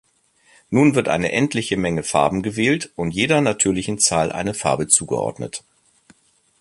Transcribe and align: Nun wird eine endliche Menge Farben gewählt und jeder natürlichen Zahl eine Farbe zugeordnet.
Nun 0.71 0.95
wird 0.95 1.09
eine 1.09 1.31
endliche 1.31 1.77
Menge 1.77 2.01
Farben 2.01 2.41
gewählt 2.41 2.89
und 2.95 3.11
jeder 3.11 3.39
natürlichen 3.39 3.99
Zahl 3.99 4.31
eine 4.31 4.55
Farbe 4.55 4.87
zugeordnet. 4.87 5.63